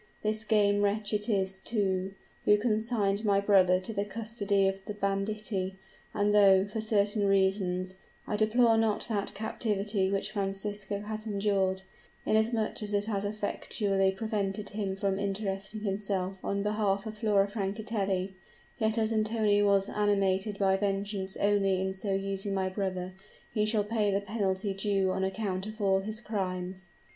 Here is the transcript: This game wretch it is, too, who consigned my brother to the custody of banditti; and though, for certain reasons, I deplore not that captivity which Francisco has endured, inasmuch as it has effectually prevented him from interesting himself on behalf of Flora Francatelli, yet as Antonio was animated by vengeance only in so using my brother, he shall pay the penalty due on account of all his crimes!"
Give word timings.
This 0.23 0.43
game 0.45 0.81
wretch 0.81 1.13
it 1.13 1.29
is, 1.29 1.59
too, 1.59 2.15
who 2.45 2.57
consigned 2.57 3.23
my 3.23 3.39
brother 3.39 3.79
to 3.81 3.93
the 3.93 4.03
custody 4.03 4.67
of 4.67 4.83
banditti; 4.99 5.75
and 6.11 6.33
though, 6.33 6.65
for 6.65 6.81
certain 6.81 7.27
reasons, 7.27 7.93
I 8.25 8.35
deplore 8.35 8.77
not 8.77 9.05
that 9.09 9.35
captivity 9.35 10.09
which 10.09 10.31
Francisco 10.31 11.01
has 11.01 11.27
endured, 11.27 11.83
inasmuch 12.25 12.81
as 12.81 12.95
it 12.95 13.05
has 13.05 13.23
effectually 13.23 14.09
prevented 14.11 14.69
him 14.69 14.95
from 14.95 15.19
interesting 15.19 15.81
himself 15.81 16.43
on 16.43 16.63
behalf 16.63 17.05
of 17.05 17.19
Flora 17.19 17.47
Francatelli, 17.47 18.33
yet 18.79 18.97
as 18.97 19.13
Antonio 19.13 19.67
was 19.67 19.87
animated 19.87 20.57
by 20.57 20.77
vengeance 20.77 21.37
only 21.37 21.79
in 21.79 21.93
so 21.93 22.11
using 22.11 22.55
my 22.55 22.69
brother, 22.69 23.13
he 23.53 23.67
shall 23.67 23.83
pay 23.83 24.09
the 24.09 24.19
penalty 24.19 24.73
due 24.73 25.11
on 25.11 25.23
account 25.23 25.67
of 25.67 25.79
all 25.79 25.99
his 25.99 26.21
crimes!" 26.21 26.89